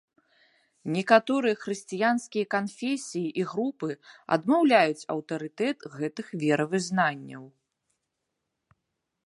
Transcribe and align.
Некаторыя 0.95 1.57
хрысціянскія 1.63 2.45
канфесіі 2.55 3.27
і 3.41 3.45
групы 3.51 3.91
адмаўляюць 4.37 5.07
аўтарытэт 5.17 5.77
гэтых 5.97 6.27
веравызнанняў. 6.45 7.43